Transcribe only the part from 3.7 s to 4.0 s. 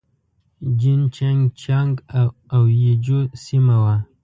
وه.